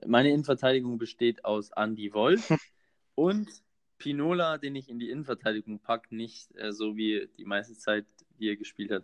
[0.06, 2.50] meine Innenverteidigung besteht aus Andy Wolf,
[3.19, 3.49] Und
[3.97, 8.05] Pinola, den ich in die Innenverteidigung packe, nicht äh, so wie die meiste Zeit,
[8.39, 9.03] die er gespielt hat,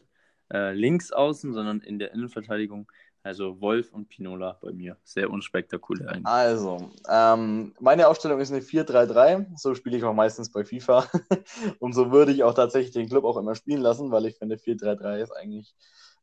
[0.53, 2.89] äh, links außen, sondern in der Innenverteidigung.
[3.23, 4.95] Also Wolf und Pinola bei mir.
[5.03, 6.25] Sehr unspektakulär eigentlich.
[6.27, 9.47] Also, ähm, meine Aufstellung ist eine 4-3-3.
[9.57, 11.09] So spiele ich auch meistens bei FIFA.
[11.79, 14.55] und so würde ich auch tatsächlich den Club auch immer spielen lassen, weil ich finde,
[14.55, 15.75] 4-3-3 ist eigentlich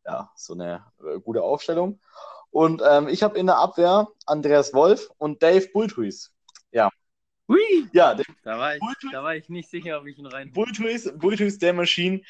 [0.07, 2.01] ja, so eine äh, gute Aufstellung.
[2.51, 6.33] Und ähm, ich habe in der Abwehr Andreas Wolf und Dave Bulthuis.
[6.71, 6.89] Ja,
[7.49, 7.89] Hui!
[7.93, 10.53] Ja, da war, ich, da war ich nicht sicher, ob ich ihn rein.
[10.53, 12.23] Bulltwist, der Maschine,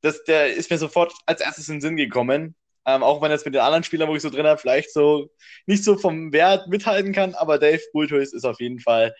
[0.00, 2.54] das, der ist mir sofort als erstes in den Sinn gekommen.
[2.84, 4.92] Ähm, auch wenn er jetzt mit den anderen Spielern, wo ich so drin habe, vielleicht
[4.92, 5.30] so
[5.66, 9.14] nicht so vom Wert mithalten kann, aber Dave Bulltwist ist auf jeden Fall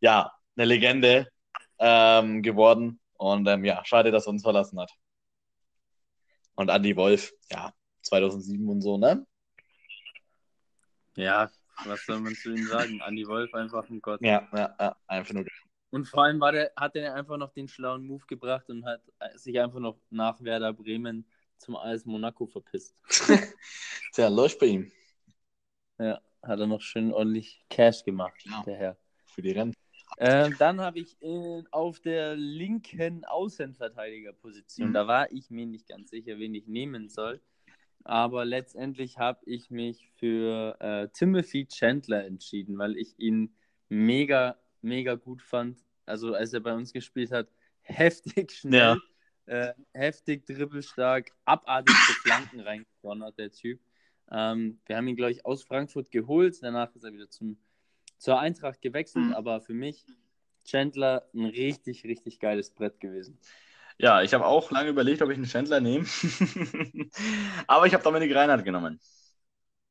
[0.00, 1.28] ja eine Legende
[1.78, 3.00] ähm, geworden.
[3.14, 4.90] Und ähm, ja, schade, dass er uns verlassen hat.
[6.54, 9.26] Und Andy Wolf, ja, 2007 und so, ne?
[11.16, 11.50] Ja,
[11.84, 13.00] was soll man zu ihm sagen?
[13.02, 14.20] Andi Wolf einfach ein Gott.
[14.22, 15.44] Ja, ja, ja, einfach nur.
[15.90, 19.00] Und vor allem war der, hat er einfach noch den schlauen Move gebracht und hat
[19.36, 21.24] sich einfach noch nach Werder Bremen
[21.58, 23.00] zum AS Monaco verpisst.
[24.12, 24.92] Tja, läuft bei ihm.
[25.98, 28.62] Ja, hat er noch schön ordentlich Cash gemacht, ja.
[28.66, 28.96] der Herr.
[29.26, 29.74] Für die Rennen.
[30.18, 34.92] Ähm, dann habe ich in, auf der linken Außenverteidigerposition, mhm.
[34.92, 37.40] da war ich mir nicht ganz sicher, wen ich nehmen soll.
[38.04, 43.54] Aber letztendlich habe ich mich für äh, Timothy Chandler entschieden, weil ich ihn
[43.88, 45.82] mega, mega gut fand.
[46.04, 47.48] Also als er bei uns gespielt hat,
[47.82, 49.00] heftig schnell,
[49.46, 49.70] ja.
[49.70, 53.80] äh, heftig dribbelstark, abartigste Flanken reingedonnert, der Typ.
[54.30, 56.58] Ähm, wir haben ihn, glaube ich, aus Frankfurt geholt.
[56.62, 57.56] Danach ist er wieder zum,
[58.18, 59.26] zur Eintracht gewechselt.
[59.26, 59.34] Mhm.
[59.34, 60.04] Aber für mich
[60.64, 63.38] Chandler ein richtig, richtig geiles Brett gewesen.
[63.98, 66.04] Ja, ich habe auch lange überlegt, ob ich einen Chandler nehme.
[67.66, 69.00] Aber ich habe Dominik Reinhardt genommen.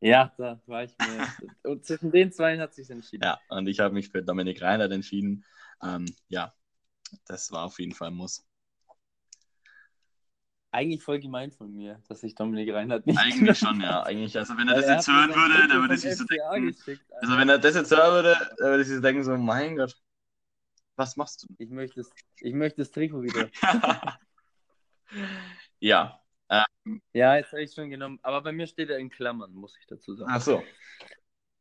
[0.01, 1.27] Ja, da war ich mir.
[1.71, 3.23] Und zwischen den zwei hat sich entschieden.
[3.23, 5.45] Ja, und ich habe mich für Dominik Reinhardt entschieden.
[5.81, 6.53] Ähm, ja,
[7.25, 8.45] das war auf jeden Fall ein Muss.
[10.71, 13.17] Eigentlich voll gemein von mir, dass ich Dominik Reinhardt nicht.
[13.17, 14.03] Eigentlich schon, ja.
[14.03, 16.75] Eigentlich, also wenn er das jetzt hören würde, dann würde ich sich so denken.
[17.21, 19.77] Also wenn er das jetzt hören würde, dann würde ich sich so denken, so, mein
[19.77, 19.95] Gott.
[20.95, 21.47] Was machst du?
[21.57, 23.49] Ich möchte das, ich möchte das Trikot wieder.
[25.79, 26.19] ja.
[26.49, 28.19] Ähm, ja, jetzt habe ich es schon genommen.
[28.21, 30.31] Aber bei mir steht er in Klammern, muss ich dazu sagen.
[30.33, 30.63] Ach so.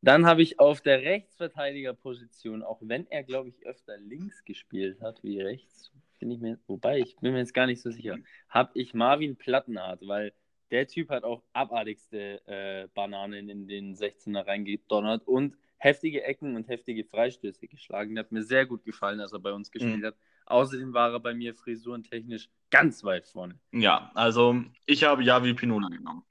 [0.03, 5.23] Dann habe ich auf der Rechtsverteidigerposition, auch wenn er, glaube ich, öfter links gespielt hat
[5.23, 8.19] wie rechts, finde ich mir, wobei ich bin mir jetzt gar nicht so sicher,
[8.49, 10.33] habe ich Marvin Plattenhardt, weil
[10.73, 16.69] der Typ hat auch abartigste äh, Bananen in den 16er reingedonnert und heftige Ecken und
[16.69, 18.15] heftige Freistöße geschlagen.
[18.15, 20.07] Der hat mir sehr gut gefallen, als er bei uns gespielt mhm.
[20.07, 20.17] hat.
[20.47, 23.59] Außerdem war er bei mir frisurentechnisch ganz weit vorne.
[23.73, 26.23] Ja, also ich habe Javi Pinola genommen.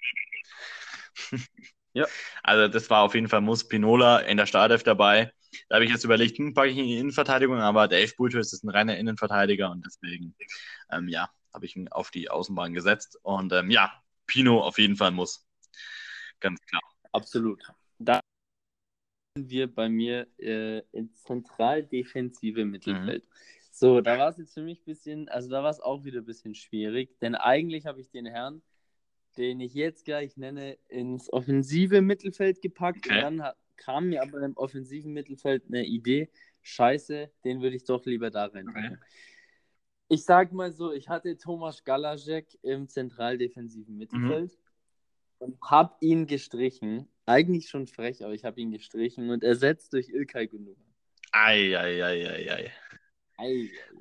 [1.94, 2.06] ja.
[2.44, 5.34] Also das war auf jeden Fall Muss Pinola in der Startelf dabei.
[5.68, 8.54] Da habe ich jetzt überlegt, hm, packe ich ihn in die Innenverteidigung, aber Dave Bultus
[8.54, 10.34] ist ein reiner Innenverteidiger und deswegen,
[10.94, 13.20] ähm, ja, habe ich ihn auf die Außenbahn gesetzt.
[13.22, 13.92] Und ähm, ja,
[14.28, 15.46] Pino auf jeden Fall muss.
[16.40, 16.82] Ganz klar.
[17.12, 17.62] Absolut.
[18.00, 18.22] Da
[19.36, 23.24] wir bei mir äh, ins zentral-defensive Mittelfeld.
[23.24, 23.30] Mhm.
[23.72, 26.20] So, da war es jetzt für mich ein bisschen, also da war es auch wieder
[26.20, 28.62] ein bisschen schwierig, denn eigentlich habe ich den Herrn,
[29.38, 33.26] den ich jetzt gleich nenne, ins offensive Mittelfeld gepackt okay.
[33.26, 36.30] und dann kam mir aber im offensiven Mittelfeld eine Idee,
[36.62, 38.68] scheiße, den würde ich doch lieber da rein.
[38.70, 38.98] Okay.
[40.10, 44.58] Ich sag mal so, ich hatte Thomas Galajek im zentraldefensiven Mittelfeld mhm.
[45.40, 47.08] und habe ihn gestrichen.
[47.32, 50.84] Eigentlich schon frech, aber ich habe ihn gestrichen und ersetzt durch Ilkay Gündogan.
[51.32, 52.70] Eieieiei.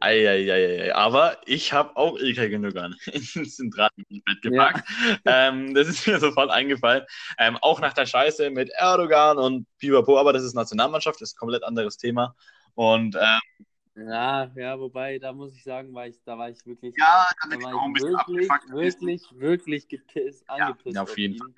[0.01, 0.95] Eieiei.
[0.97, 4.89] Aber ich habe auch Ilkay Gündogan ins Zentralmittelfeld gepackt.
[4.89, 5.19] Ja.
[5.27, 7.05] Ähm, das ist mir sofort eingefallen.
[7.39, 11.37] Ähm, auch nach der Scheiße mit Erdogan und Pipapo, aber das ist Nationalmannschaft, das ist
[11.37, 12.35] ein komplett anderes Thema.
[12.75, 13.67] Und ähm,
[14.09, 17.57] ja, ja, wobei, da muss ich sagen, war ich, da war ich wirklich, ja, da
[17.61, 21.49] war ich wirklich, wirklich, wirklich gepisst, angepisst ja, auf jeden Fall.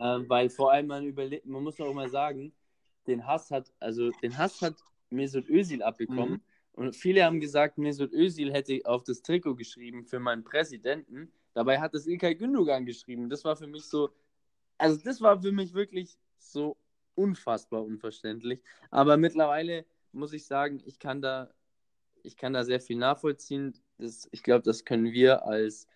[0.00, 2.52] Ähm, weil vor allem man überlegt, man muss auch mal sagen,
[3.06, 4.76] den Hass hat, also den Hass hat
[5.10, 6.34] Mesut Özil abbekommen.
[6.34, 6.42] Mhm.
[6.72, 11.32] Und viele haben gesagt, Mesut Özil hätte auf das Trikot geschrieben für meinen Präsidenten.
[11.54, 13.28] Dabei hat es Ilkay Gündogan geschrieben.
[13.28, 14.10] Das war für mich so,
[14.76, 16.76] also das war für mich wirklich so
[17.14, 18.62] unfassbar unverständlich.
[18.90, 21.50] Aber mittlerweile muss ich sagen, ich kann da
[22.22, 23.74] ich kann da sehr viel nachvollziehen.
[23.98, 25.86] Das, ich glaube, das können wir als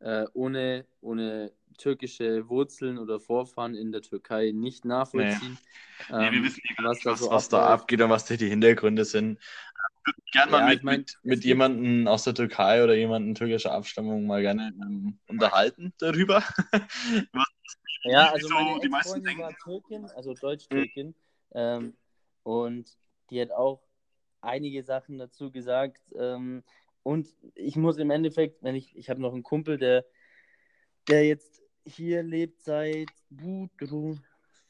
[0.00, 5.58] äh, ohne, ohne türkische Wurzeln oder Vorfahren in der Türkei nicht nachvollziehen.
[6.08, 8.36] Nee, nee wir ähm, wissen nicht, was, was, so was da abgeht und was die
[8.36, 9.38] Hintergründe sind.
[9.38, 12.94] Ich würde gerne mal ja, mit, ich mein, mit, mit jemandem aus der Türkei oder
[12.94, 16.42] jemandem türkischer Abstammung mal gerne ähm, unterhalten darüber.
[18.04, 19.42] ja, also meine die meisten denken.
[19.42, 21.08] war Türkin, also Deutsch-Türkin.
[21.08, 21.14] Mhm.
[21.54, 21.96] Ähm,
[22.42, 22.96] und
[23.30, 23.82] die hat auch
[24.40, 26.00] einige Sachen dazu gesagt.
[26.16, 26.62] Ähm,
[27.06, 30.04] und ich muss im Endeffekt, wenn ich, ich habe noch einen Kumpel, der,
[31.08, 33.06] der jetzt hier lebt seit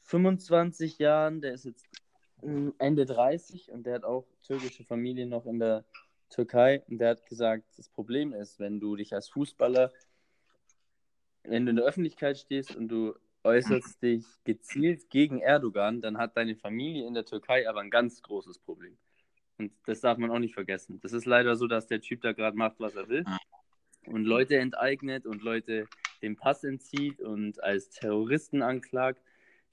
[0.03, 1.87] 25 Jahren, der ist jetzt
[2.43, 5.83] ähm, Ende 30 und der hat auch türkische Familie noch in der
[6.29, 9.91] Türkei und der hat gesagt, das Problem ist, wenn du dich als Fußballer,
[11.41, 16.37] wenn du in der Öffentlichkeit stehst und du äußerst dich gezielt gegen Erdogan, dann hat
[16.37, 18.95] deine Familie in der Türkei aber ein ganz großes Problem.
[19.57, 20.99] Und das darf man auch nicht vergessen.
[21.01, 23.25] Das ist leider so, dass der Typ da gerade macht, was er will.
[24.05, 25.87] Und Leute enteignet und Leute
[26.21, 29.21] den Pass entzieht und als Terroristen anklagt.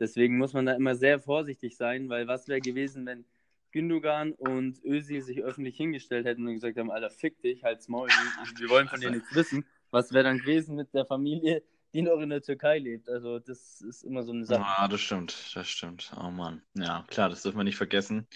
[0.01, 3.25] Deswegen muss man da immer sehr vorsichtig sein, weil was wäre gewesen, wenn
[3.70, 8.09] Gündogan und Özil sich öffentlich hingestellt hätten und gesagt haben, Alter, fick dich, halt's Maul,
[8.09, 9.64] wir wollen von dir nichts wissen.
[9.90, 13.09] Was wäre dann gewesen mit der Familie, die noch in der Türkei lebt?
[13.09, 14.64] Also das ist immer so eine Sache.
[14.64, 16.12] Ah, das stimmt, das stimmt.
[16.16, 16.62] Oh Mann.
[16.75, 18.27] Ja, klar, das dürfen wir nicht vergessen.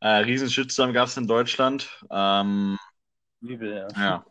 [0.00, 1.88] Äh, Riesenshitstorm gab es in Deutschland.
[2.10, 2.78] Ähm,
[3.40, 3.88] Übel, ja.
[3.96, 4.26] ja.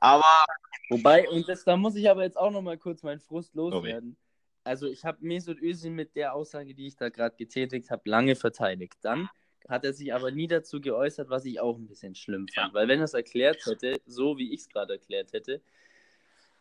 [0.00, 0.44] Aber.
[0.90, 4.16] Wobei, und das, da muss ich aber jetzt auch nochmal kurz meinen Frust loswerden.
[4.62, 8.36] Also, ich habe Mesut Özil mit der Aussage, die ich da gerade getätigt habe, lange
[8.36, 8.96] verteidigt.
[9.02, 9.28] Dann
[9.68, 12.68] hat er sich aber nie dazu geäußert, was ich auch ein bisschen schlimm fand.
[12.68, 12.74] Ja.
[12.74, 15.62] Weil, wenn er es erklärt hätte, so wie ich es gerade erklärt hätte,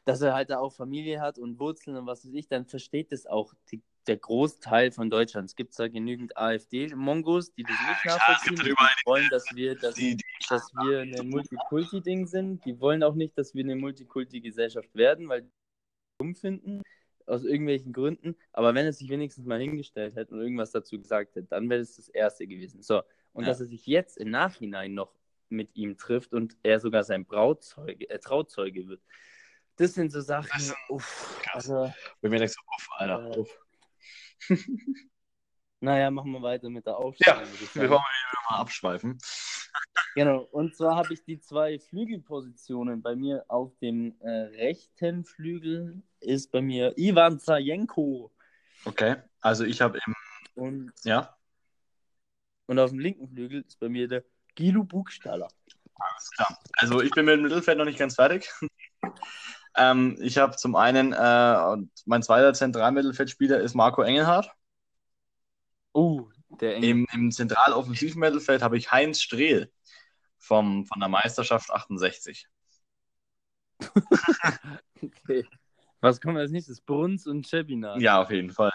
[0.05, 3.11] dass er halt da auch Familie hat und Wurzeln und was weiß ich, dann versteht
[3.11, 5.49] das auch die der Großteil von Deutschland.
[5.49, 8.57] Es gibt da genügend AfD-Mongos, die das nicht nachvollziehen.
[8.57, 12.65] Ja, die wollen, dass wir, dass, die, die, dass wir eine Multikulti-Ding sind.
[12.65, 15.51] Die wollen auch nicht, dass wir eine Multikulti-Gesellschaft werden, weil die
[16.19, 16.81] dumm finden,
[17.25, 18.35] aus irgendwelchen Gründen.
[18.51, 21.81] Aber wenn er sich wenigstens mal hingestellt hätte und irgendwas dazu gesagt hätte, dann wäre
[21.81, 22.81] es das Erste gewesen.
[22.81, 23.01] So,
[23.33, 23.49] und ja.
[23.49, 25.13] dass er sich jetzt im Nachhinein noch
[25.49, 29.01] mit ihm trifft und er sogar sein Brautzeuge, äh, Trauzeuge wird.
[29.75, 30.73] Das sind so Sachen.
[30.89, 33.62] Uff, also, Wenn mir denkst, uff, Alter, äh, uff.
[35.79, 37.43] naja, machen wir weiter mit der Aufstellung.
[37.43, 38.01] Ja, wir wollen
[38.49, 39.17] mal abschweifen.
[40.15, 43.01] Genau, und zwar habe ich die zwei Flügelpositionen.
[43.01, 48.31] Bei mir auf dem äh, rechten Flügel ist bei mir Ivan Zajenko.
[48.85, 50.15] Okay, also ich habe im.
[50.55, 51.35] Und, ja.
[52.67, 54.23] Und auf dem linken Flügel ist bei mir der
[54.55, 55.47] Guido Buchstaller.
[55.95, 56.59] Alles klar.
[56.73, 58.51] Also ich bin mit dem Mittelfeld noch nicht ganz fertig.
[59.75, 64.51] Ähm, ich habe zum einen, äh, mein zweiter Zentralmittelfeldspieler ist Marco Engelhardt.
[65.93, 66.27] Oh,
[66.61, 66.89] der Engel.
[66.89, 69.71] Im, Im zentraloffensiven Mittelfeld habe ich Heinz Strehl
[70.37, 72.47] vom, von der Meisterschaft 68.
[75.01, 75.45] okay.
[76.01, 76.81] Was kommt als nächstes?
[76.81, 77.97] Bruns und Chebina.
[77.97, 78.71] Ja, auf jeden Fall.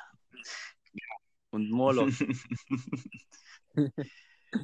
[1.51, 2.11] Und Morlock.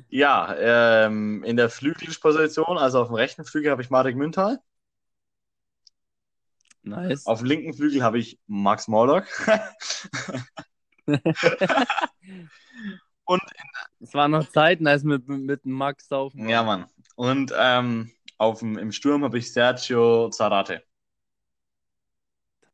[0.09, 4.61] ja, ähm, in der Flügelposition, also auf dem rechten Flügel, habe ich Marek Müntal.
[6.85, 7.27] Nice.
[7.27, 9.27] Auf dem linken Flügel habe ich Max Morlock.
[13.25, 13.42] Und
[14.01, 16.47] es waren noch Zeiten, als mit, mit Max saufen.
[16.47, 16.87] Ja, Mann.
[17.16, 20.85] Und ähm, auf dem, im Sturm habe ich Sergio Zarate.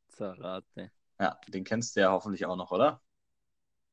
[0.09, 0.91] Zarate.
[1.21, 3.01] Ja, den kennst du ja hoffentlich auch noch, oder?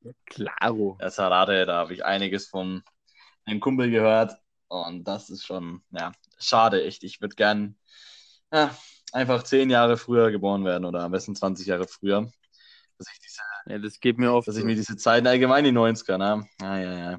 [0.00, 0.98] Ja, klaro.
[1.00, 2.82] Der Zarate, da habe ich einiges von
[3.44, 4.32] einem Kumpel gehört.
[4.66, 7.04] Und das ist schon, ja, schade, echt.
[7.04, 7.78] Ich würde gern,
[8.52, 8.76] ja,
[9.12, 12.30] einfach zehn Jahre früher geboren werden oder am besten 20 Jahre früher.
[12.98, 14.48] Dass ich diese, ja, das geht mir oft.
[14.48, 14.60] Dass so.
[14.60, 16.48] ich mir diese Zeiten allgemein die 90er, ne?
[16.60, 17.18] Ja, ja, ja.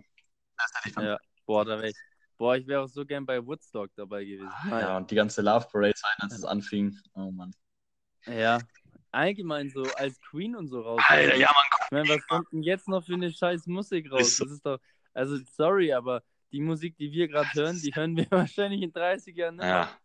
[0.57, 1.95] Das hätte ich ja, boah, da wäre ich,
[2.39, 4.49] Boah, ich wäre auch so gern bei Woodstock dabei gewesen.
[4.71, 6.97] Ah, ja, und die ganze Love Parade sein, als es anfing.
[7.13, 7.53] Oh Mann.
[8.25, 8.59] Ja,
[9.11, 11.01] allgemein so als Queen und so raus.
[11.09, 14.37] Alter, ja, man Ich meine, was kommt denn jetzt noch für eine scheiß Musik raus?
[14.37, 14.79] Das ist doch,
[15.13, 16.23] also sorry, aber
[16.53, 19.69] die Musik, die wir gerade hören, die hören wir wahrscheinlich in 30 Jahren nicht mehr.
[19.69, 19.99] Ja.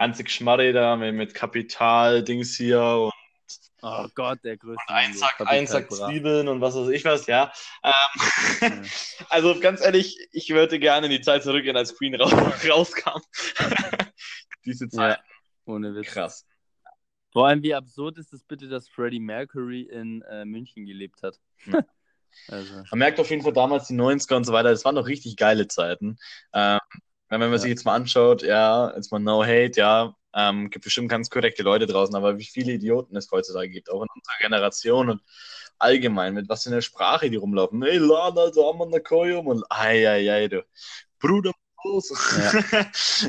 [0.00, 3.12] Ganze Geschmarre da mit, mit Kapital, Dings hier und
[3.82, 4.82] Oh Gott, der größte.
[4.88, 6.08] Einsack, Kapital Einsack Bra.
[6.08, 7.52] Zwiebeln und was weiß ich was, ja.
[7.82, 7.92] Ähm,
[8.62, 8.82] Ja.
[9.28, 12.32] also ganz ehrlich, ich würde gerne in die Zeit zurückgehen, als Queen raus,
[12.70, 13.20] rauskam.
[14.64, 15.18] Diese Zeit.
[15.18, 15.24] Ja,
[15.66, 16.06] ohne Witz.
[16.06, 16.46] Krass.
[17.32, 21.38] Vor allem, wie absurd ist es bitte, dass Freddie Mercury in äh, München gelebt hat.
[21.66, 21.84] Ja.
[22.48, 25.06] also, Man merkt auf jeden Fall damals die 90er und so weiter, das waren noch
[25.06, 26.16] richtig geile Zeiten.
[26.54, 26.80] Ähm,
[27.30, 27.58] wenn man Ja.
[27.58, 31.62] sich jetzt mal anschaut, ja, jetzt mal No Hate, ja, ähm, gibt bestimmt ganz korrekte
[31.62, 35.22] Leute draußen, aber wie viele Idioten es heutzutage gibt, auch in unserer Generation und
[35.78, 37.82] allgemein, mit was für einer Sprache die rumlaufen.
[37.82, 40.64] Hey, Lana, da haben wir eine Koyum und ei, ei, ei, du.
[41.18, 41.52] Bruder,
[41.84, 42.10] los.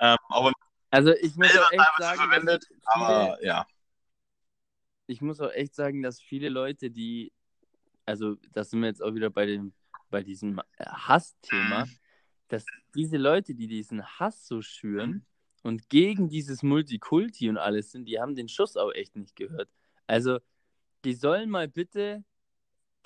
[0.00, 0.52] ähm, aber
[0.90, 3.66] also ich muss auch echt sagen, verwendet, viele, aber ja.
[5.06, 7.32] ich muss auch echt sagen, dass viele Leute, die,
[8.06, 9.72] also da sind wir jetzt auch wieder bei dem,
[10.10, 11.86] bei diesem Hassthema,
[12.48, 15.24] dass diese Leute, die diesen Hass so schüren
[15.62, 19.68] und gegen dieses Multikulti und alles sind, die haben den Schuss auch echt nicht gehört.
[20.06, 20.38] Also,
[21.04, 22.24] die sollen mal bitte,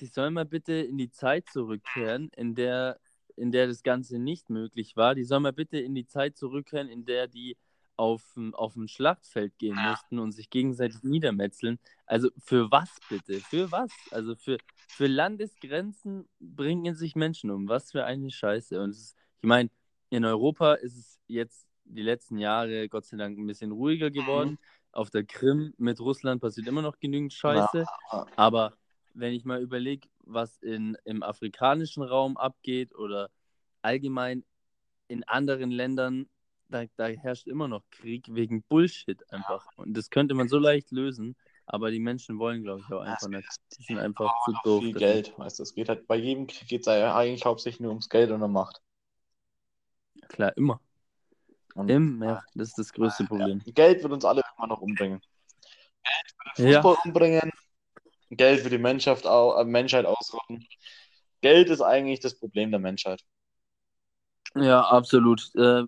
[0.00, 3.00] die sollen mal bitte in die Zeit zurückkehren, in der,
[3.36, 5.14] in der das Ganze nicht möglich war.
[5.14, 7.56] Die sollen mal bitte in die Zeit zurückkehren, in der die
[7.98, 8.22] auf,
[8.52, 11.78] auf ein Schlachtfeld gehen mussten und sich gegenseitig niedermetzeln.
[12.06, 13.40] Also für was bitte?
[13.40, 13.90] Für was?
[14.12, 17.68] Also für, für Landesgrenzen bringen sich Menschen um.
[17.68, 18.80] Was für eine Scheiße.
[18.80, 19.70] Und es ist, ich meine,
[20.10, 24.58] in Europa ist es jetzt die letzten Jahre Gott sei Dank ein bisschen ruhiger geworden.
[24.92, 27.84] Auf der Krim mit Russland passiert immer noch genügend Scheiße.
[28.12, 28.26] Ja.
[28.36, 28.74] Aber
[29.14, 33.30] wenn ich mal überlege, was in, im afrikanischen Raum abgeht oder
[33.82, 34.44] allgemein
[35.08, 36.28] in anderen Ländern,
[36.68, 39.66] da, da herrscht immer noch Krieg wegen Bullshit einfach.
[39.76, 41.34] Und das könnte man so leicht lösen,
[41.66, 43.48] aber die Menschen wollen, glaube ich, auch einfach nicht.
[43.78, 44.82] Die sind einfach zu doof.
[44.82, 44.94] viel.
[44.94, 48.08] Geld, weißt du, es geht halt, bei jedem Krieg geht es eigentlich hauptsächlich nur ums
[48.08, 48.82] Geld und um Macht.
[50.28, 50.80] Klar, immer.
[51.74, 52.42] Und Immer.
[52.54, 53.62] Das ist das größte Problem.
[53.66, 55.20] Geld wird uns alle irgendwann noch umbringen.
[56.02, 56.82] Geld wird Ja.
[56.82, 57.52] Fußball umbringen,
[58.30, 60.66] Geld wird die Menschheit, au äh, Menschheit ausrotten.
[61.40, 63.24] Geld ist eigentlich das Problem der Menschheit.
[64.54, 65.54] Ja, absolut.
[65.54, 65.84] Äh,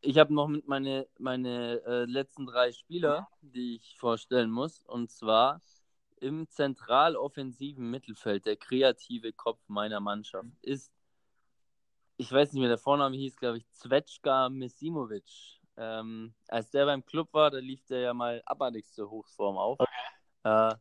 [0.00, 4.82] ich habe noch mit meine, meine äh, letzten drei Spieler, die ich vorstellen muss.
[4.86, 5.60] Und zwar
[6.20, 10.92] im zentraloffensiven Mittelfeld, der kreative Kopf meiner Mannschaft ist,
[12.18, 15.60] ich weiß nicht mehr, der Vorname hieß, glaube ich, Zvetschka Misimovic.
[15.76, 19.78] Ähm, als der beim Club war, da lief der ja mal abartig zur Hochform auf.
[20.42, 20.74] Äh,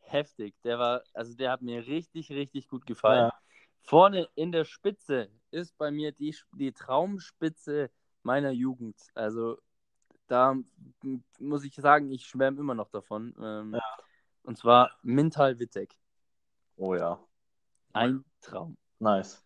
[0.00, 0.54] heftig.
[0.62, 3.30] Der war, also der hat mir richtig, richtig gut gefallen.
[3.30, 3.32] Ja.
[3.80, 7.90] Vorne in der Spitze ist bei mir die, die Traumspitze
[8.22, 9.00] meiner Jugend.
[9.14, 9.58] Also
[10.26, 10.54] da
[11.38, 13.34] muss ich sagen, ich schwärme immer noch davon.
[13.40, 13.80] Ähm,
[14.42, 15.96] Und zwar Mintal Wittek.
[16.76, 17.18] Oh ja,
[17.94, 18.76] Ein Traum.
[18.98, 19.45] nice.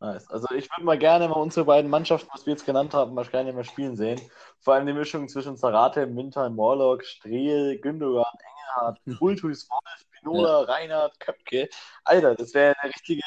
[0.00, 0.30] Nice.
[0.30, 3.26] Also ich würde mal gerne mal unsere beiden Mannschaften, was wir jetzt genannt haben, mal
[3.26, 4.20] gerne mal spielen sehen.
[4.60, 11.18] Vor allem die Mischung zwischen Zarate, Mintal, Morlock, Strehl, Gündogan, Engelhardt, Kultus, Wolf, Pinola, Reinhardt,
[11.18, 11.68] Köpke.
[12.04, 13.22] Alter, das wäre eine richtige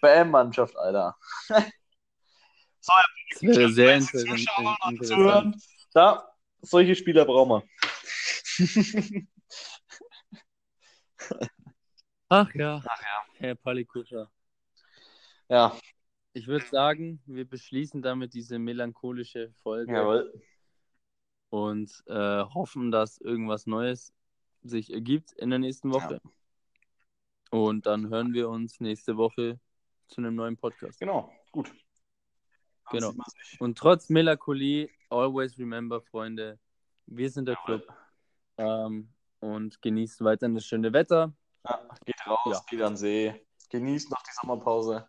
[0.00, 1.16] Bam-Mannschaft, Alter.
[3.30, 4.90] Das wäre sehr Zuschauer interessant.
[4.90, 5.06] interessant.
[5.06, 5.62] zuhören.
[5.94, 7.62] Da, solche Spieler brauchen wir.
[12.28, 12.82] Ach ja,
[13.38, 14.28] Herr Palikuscha.
[15.52, 15.76] Ja,
[16.32, 20.42] Ich würde sagen, wir beschließen damit diese melancholische Folge jawohl.
[21.50, 24.14] und äh, hoffen, dass irgendwas Neues
[24.62, 26.22] sich ergibt in der nächsten Woche.
[27.50, 29.60] Und dann hören wir uns nächste Woche
[30.08, 30.98] zu einem neuen Podcast.
[31.00, 31.70] Genau, gut.
[32.90, 33.12] Genau.
[33.58, 36.58] Und trotz Melancholie, always remember, Freunde,
[37.04, 37.80] wir sind der Jawohl.
[37.82, 37.96] Club.
[38.56, 41.34] Ähm, und genießt weiterhin das schöne Wetter.
[41.68, 42.60] Ja, geht raus, Ja.
[42.70, 45.06] geht an den See, genießt noch die Sommerpause.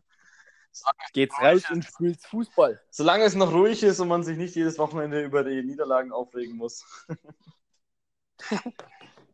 [1.14, 2.82] Geht's raus und spielt Fußball.
[2.90, 6.58] Solange es noch ruhig ist und man sich nicht jedes Wochenende über die Niederlagen aufregen
[6.58, 6.86] muss.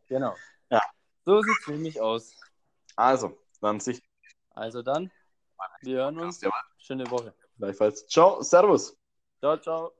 [0.08, 0.34] Genau.
[0.70, 0.82] Ja.
[1.24, 2.34] So sieht's nämlich aus.
[2.96, 4.02] Also, dann sich
[4.50, 5.10] Also dann,
[5.82, 6.40] wir hören uns.
[6.78, 7.32] Schöne Woche.
[7.58, 8.06] gleichfalls.
[8.08, 8.96] Ciao, Servus.
[9.38, 9.92] Ciao, ciao.